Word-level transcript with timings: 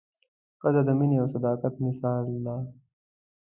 ښځه 0.61 0.81
د 0.85 0.89
مینې 0.99 1.15
او 1.21 1.27
صداقت 1.33 1.73
مثال 1.85 2.25
ده. 2.45 2.55